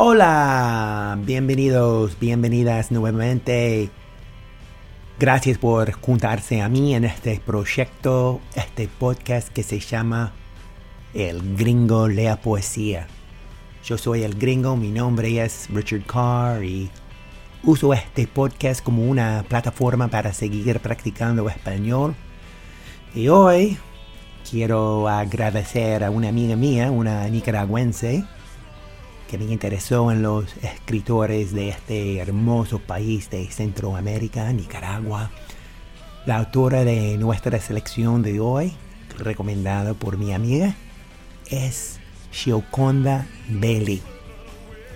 Hola, 0.00 1.18
bienvenidos, 1.24 2.16
bienvenidas 2.20 2.92
nuevamente. 2.92 3.90
Gracias 5.18 5.58
por 5.58 5.90
juntarse 5.90 6.62
a 6.62 6.68
mí 6.68 6.94
en 6.94 7.04
este 7.04 7.42
proyecto, 7.44 8.40
este 8.54 8.86
podcast 8.86 9.48
que 9.48 9.64
se 9.64 9.80
llama 9.80 10.34
El 11.14 11.56
Gringo 11.56 12.06
Lea 12.06 12.40
Poesía. 12.40 13.08
Yo 13.84 13.98
soy 13.98 14.22
el 14.22 14.36
gringo, 14.38 14.76
mi 14.76 14.92
nombre 14.92 15.42
es 15.44 15.66
Richard 15.68 16.06
Carr 16.06 16.62
y 16.62 16.88
uso 17.64 17.92
este 17.92 18.28
podcast 18.28 18.84
como 18.84 19.02
una 19.02 19.44
plataforma 19.48 20.06
para 20.06 20.32
seguir 20.32 20.78
practicando 20.78 21.48
español. 21.48 22.14
Y 23.16 23.26
hoy 23.26 23.76
quiero 24.48 25.08
agradecer 25.08 26.04
a 26.04 26.12
una 26.12 26.28
amiga 26.28 26.54
mía, 26.54 26.92
una 26.92 27.26
nicaragüense, 27.28 28.24
que 29.28 29.38
me 29.38 29.44
interesó 29.44 30.10
en 30.10 30.22
los 30.22 30.46
escritores 30.62 31.52
de 31.52 31.68
este 31.68 32.16
hermoso 32.18 32.78
país 32.78 33.28
de 33.30 33.46
Centroamérica, 33.50 34.50
Nicaragua. 34.52 35.30
La 36.24 36.38
autora 36.38 36.84
de 36.84 37.18
nuestra 37.18 37.60
selección 37.60 38.22
de 38.22 38.40
hoy, 38.40 38.72
recomendada 39.18 39.92
por 39.92 40.16
mi 40.16 40.32
amiga, 40.32 40.74
es 41.50 42.00
Shiokonda 42.32 43.26
Belli. 43.48 44.00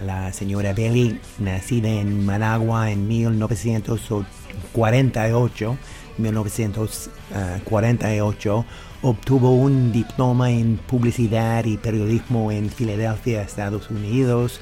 La 0.04 0.32
señora 0.32 0.72
Belli, 0.72 1.20
nacida 1.38 1.90
en 1.90 2.24
Managua 2.24 2.90
en 2.90 3.06
1948, 3.06 5.76
1948 6.18 8.64
obtuvo 9.02 9.52
un 9.52 9.92
diploma 9.92 10.50
en 10.50 10.78
publicidad 10.78 11.64
y 11.64 11.76
periodismo 11.76 12.50
en 12.52 12.70
Filadelfia, 12.70 13.42
Estados 13.42 13.90
Unidos. 13.90 14.60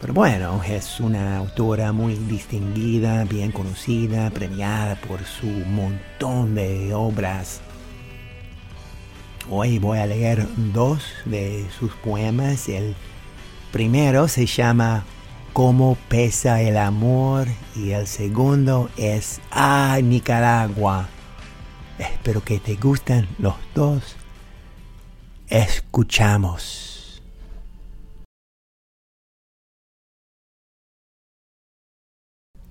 Pero 0.00 0.14
bueno, 0.14 0.62
es 0.66 1.00
una 1.00 1.36
autora 1.38 1.92
muy 1.92 2.14
distinguida, 2.14 3.24
bien 3.24 3.52
conocida, 3.52 4.30
premiada 4.30 4.96
por 4.96 5.24
su 5.24 5.46
montón 5.46 6.54
de 6.54 6.94
obras. 6.94 7.60
Hoy 9.50 9.78
voy 9.78 9.98
a 9.98 10.06
leer 10.06 10.46
dos 10.72 11.02
de 11.24 11.66
sus 11.78 11.92
poemas. 11.94 12.68
El 12.68 12.94
primero 13.72 14.28
se 14.28 14.46
llama 14.46 15.04
Cómo 15.58 15.98
pesa 16.08 16.62
el 16.62 16.76
amor 16.76 17.48
y 17.74 17.90
el 17.90 18.06
segundo 18.06 18.90
es 18.96 19.40
Ah, 19.50 19.98
Nicaragua. 20.00 21.08
Espero 21.98 22.44
que 22.44 22.60
te 22.60 22.76
gusten 22.76 23.26
los 23.40 23.56
dos. 23.74 24.14
Escuchamos. 25.48 27.20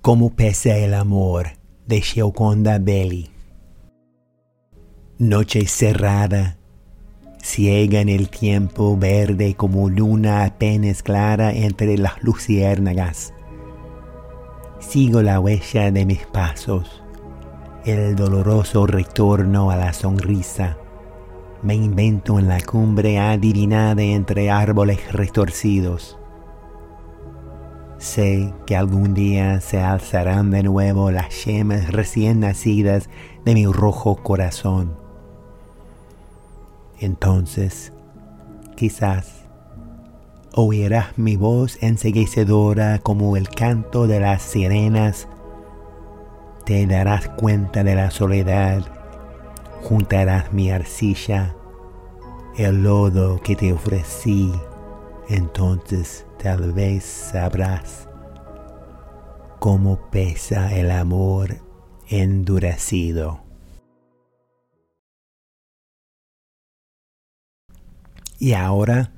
Cómo 0.01 0.33
pesa 0.33 0.77
el 0.77 0.93
amor 0.93 1.47
de 1.87 1.99
Gioconda 1.99 2.79
Belli. 2.79 3.29
Noche 5.17 5.67
cerrada, 5.67 6.57
ciega 7.47 8.01
en 8.01 8.09
el 8.09 8.29
tiempo 8.29 8.97
verde 8.97 9.55
como 9.55 9.89
luna 9.89 10.43
apenas 10.43 11.01
clara 11.01 11.53
entre 11.53 11.97
las 11.97 12.21
luciérnagas. 12.21 13.33
Sigo 14.79 15.21
la 15.21 15.39
huella 15.39 15.91
de 15.91 16.05
mis 16.05 16.25
pasos 16.27 17.03
el 17.87 18.17
doloroso 18.17 18.85
retorno 18.85 19.71
a 19.71 19.77
la 19.77 19.93
sonrisa. 19.93 20.77
Me 21.61 21.73
invento 21.73 22.37
en 22.37 22.49
la 22.49 22.59
cumbre 22.59 23.17
adivinada 23.17 24.03
entre 24.03 24.51
árboles 24.51 25.13
retorcidos. 25.13 26.19
Sé 27.97 28.53
que 28.65 28.75
algún 28.75 29.13
día 29.13 29.61
se 29.61 29.79
alzarán 29.79 30.51
de 30.51 30.63
nuevo 30.63 31.11
las 31.11 31.45
yemas 31.45 31.89
recién 31.91 32.41
nacidas 32.41 33.09
de 33.45 33.53
mi 33.53 33.65
rojo 33.65 34.17
corazón. 34.17 35.06
Entonces, 36.99 37.93
quizás, 38.75 39.45
oirás 40.53 41.17
mi 41.17 41.35
voz 41.35 41.77
enseguecedora 41.81 42.99
como 42.99 43.37
el 43.37 43.49
canto 43.49 44.07
de 44.07 44.19
las 44.19 44.41
sirenas. 44.41 45.27
Te 46.65 46.85
darás 46.87 47.29
cuenta 47.29 47.83
de 47.83 47.95
la 47.95 48.09
soledad, 48.11 48.83
juntarás 49.83 50.51
mi 50.51 50.71
arcilla, 50.71 51.55
el 52.57 52.83
lodo 52.83 53.39
que 53.41 53.55
te 53.55 53.71
ofrecí, 53.71 54.51
entonces 55.29 56.25
tal 56.41 56.73
vez 56.73 57.03
sabrás 57.03 58.07
cómo 59.59 60.09
pesa 60.09 60.73
el 60.75 60.91
amor 60.91 61.57
endurecido. 62.09 63.46
Y 68.39 68.53
ahora 68.53 69.11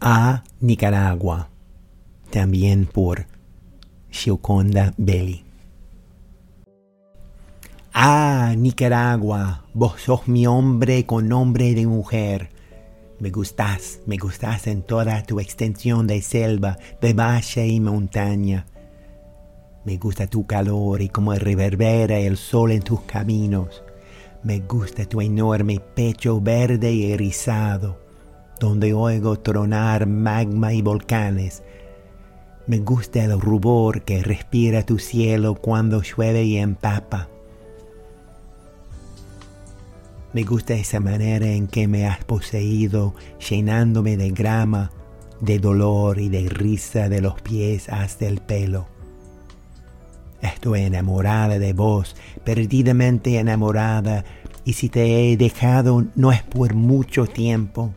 a 0.00 0.44
Nicaragua, 0.60 1.50
también 2.30 2.86
por 2.86 3.26
Gioconda 4.10 4.94
Belli. 4.96 5.44
Ah, 7.92 8.54
Nicaragua, 8.56 9.64
vos 9.74 10.00
sos 10.02 10.28
mi 10.28 10.46
hombre 10.46 11.06
con 11.06 11.28
nombre 11.28 11.74
de 11.74 11.86
mujer. 11.86 12.50
Me 13.18 13.30
gustas, 13.30 14.00
me 14.06 14.18
gustas 14.18 14.66
en 14.66 14.82
toda 14.82 15.22
tu 15.22 15.40
extensión 15.40 16.06
de 16.06 16.20
selva, 16.20 16.78
de 17.00 17.14
valle 17.14 17.66
y 17.66 17.80
montaña. 17.80 18.66
Me 19.84 19.96
gusta 19.96 20.26
tu 20.26 20.46
calor 20.46 21.00
y 21.00 21.08
cómo 21.08 21.32
reverbera 21.34 22.18
el 22.18 22.36
sol 22.36 22.72
en 22.72 22.82
tus 22.82 23.00
caminos. 23.02 23.82
Me 24.42 24.60
gusta 24.60 25.06
tu 25.06 25.20
enorme 25.20 25.80
pecho 25.80 26.40
verde 26.40 26.92
y 26.92 27.12
erizado, 27.12 28.05
donde 28.60 28.94
oigo 28.94 29.38
tronar 29.38 30.06
magma 30.06 30.72
y 30.72 30.82
volcanes. 30.82 31.62
Me 32.66 32.78
gusta 32.78 33.24
el 33.24 33.40
rubor 33.40 34.02
que 34.02 34.22
respira 34.22 34.84
tu 34.84 34.98
cielo 34.98 35.54
cuando 35.54 36.02
llueve 36.02 36.44
y 36.44 36.56
empapa. 36.56 37.28
Me 40.32 40.42
gusta 40.42 40.74
esa 40.74 41.00
manera 41.00 41.46
en 41.46 41.66
que 41.66 41.88
me 41.88 42.06
has 42.06 42.24
poseído, 42.24 43.14
llenándome 43.48 44.16
de 44.16 44.30
grama, 44.30 44.90
de 45.40 45.58
dolor 45.58 46.18
y 46.18 46.28
de 46.28 46.48
risa 46.48 47.08
de 47.08 47.20
los 47.20 47.40
pies 47.40 47.88
hasta 47.88 48.26
el 48.26 48.40
pelo. 48.40 48.86
Estoy 50.42 50.82
enamorada 50.82 51.58
de 51.58 51.72
vos, 51.72 52.16
perdidamente 52.44 53.38
enamorada, 53.38 54.24
y 54.64 54.74
si 54.74 54.88
te 54.88 55.32
he 55.32 55.36
dejado 55.36 56.04
no 56.16 56.32
es 56.32 56.42
por 56.42 56.74
mucho 56.74 57.26
tiempo. 57.26 57.94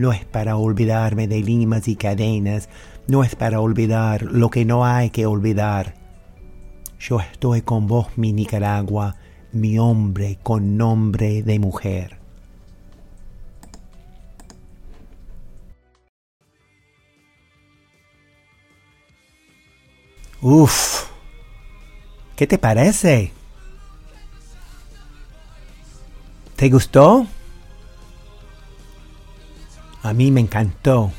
No 0.00 0.14
es 0.14 0.24
para 0.24 0.56
olvidarme 0.56 1.28
de 1.28 1.42
limas 1.42 1.86
y 1.86 1.94
cadenas, 1.94 2.70
no 3.06 3.22
es 3.22 3.36
para 3.36 3.60
olvidar 3.60 4.22
lo 4.22 4.48
que 4.48 4.64
no 4.64 4.86
hay 4.86 5.10
que 5.10 5.26
olvidar. 5.26 5.94
Yo 6.98 7.20
estoy 7.20 7.60
con 7.60 7.86
vos, 7.86 8.06
mi 8.16 8.32
Nicaragua, 8.32 9.16
mi 9.52 9.78
hombre 9.78 10.38
con 10.42 10.78
nombre 10.78 11.42
de 11.42 11.58
mujer. 11.58 12.16
Uf, 20.40 21.10
¿qué 22.36 22.46
te 22.46 22.56
parece? 22.56 23.32
¿Te 26.56 26.70
gustó? 26.70 27.26
A 30.02 30.12
mí 30.12 30.30
me 30.30 30.40
encantó. 30.40 31.10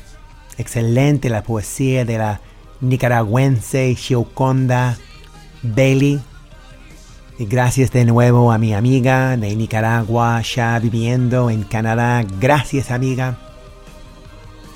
Excelente 0.58 1.28
la 1.28 1.42
poesía 1.42 2.04
de 2.04 2.18
la 2.18 2.40
nicaragüense 2.80 3.94
Gioconda 3.94 4.98
Bailey 5.62 6.20
y 7.38 7.46
gracias 7.46 7.90
de 7.90 8.04
nuevo 8.04 8.52
a 8.52 8.58
mi 8.58 8.74
amiga 8.74 9.36
de 9.36 9.56
Nicaragua, 9.56 10.42
ya 10.42 10.78
viviendo 10.78 11.48
en 11.50 11.62
Canadá. 11.62 12.24
Gracias 12.40 12.90
amiga. 12.90 13.38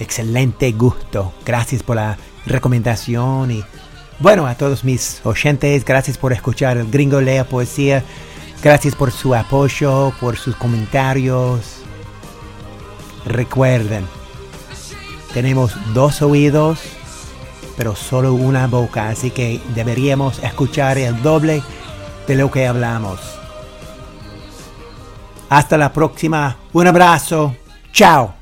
Excelente 0.01 0.73
gusto. 0.73 1.33
Gracias 1.45 1.83
por 1.83 1.97
la 1.97 2.17
recomendación 2.47 3.51
y 3.51 3.65
bueno, 4.19 4.47
a 4.47 4.55
todos 4.55 4.83
mis 4.83 5.21
oyentes, 5.25 5.85
gracias 5.85 6.17
por 6.17 6.33
escuchar 6.33 6.79
el 6.79 6.91
Gringo 6.91 7.21
Lea 7.21 7.45
Poesía. 7.45 8.03
Gracias 8.63 8.95
por 8.95 9.13
su 9.13 9.35
apoyo, 9.35 10.13
por 10.19 10.37
sus 10.37 10.57
comentarios. 10.57 11.86
Recuerden, 13.27 14.07
tenemos 15.35 15.77
dos 15.93 16.23
oídos, 16.23 16.79
pero 17.77 17.97
solo 17.97 18.33
una 18.35 18.69
boca, 18.69 19.09
así 19.09 19.31
que 19.31 19.61
deberíamos 19.75 20.39
escuchar 20.39 20.97
el 20.97 21.21
doble 21.23 21.63
de 22.27 22.35
lo 22.37 22.51
que 22.51 22.67
hablamos. 22.67 23.21
Hasta 25.49 25.77
la 25.77 25.93
próxima. 25.93 26.57
Un 26.73 26.87
abrazo. 26.87 27.55
Chao. 27.93 28.36